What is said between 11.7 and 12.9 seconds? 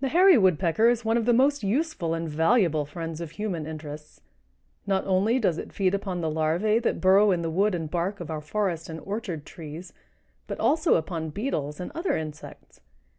and other insects.